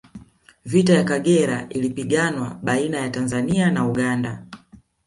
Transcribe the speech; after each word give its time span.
vita 0.65 0.93
ya 0.93 1.03
Kagera 1.03 1.67
ilipiganwa 1.69 2.59
baina 2.63 2.97
ya 2.97 3.09
tanzania 3.09 3.71
na 3.71 3.87
uganda 3.87 4.45